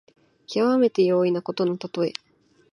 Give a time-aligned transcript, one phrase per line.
[0.47, 2.13] きわめて容易なことのたとえ。